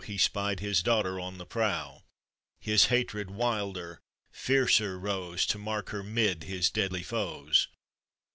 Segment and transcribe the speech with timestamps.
[0.05, 2.01] He spied his daughter on the prow;
[2.63, 2.71] 436 APPENDIX.
[2.83, 3.99] His hatred wilder,
[4.31, 7.67] fiercer rose, To mark her 'mid his deadly foes.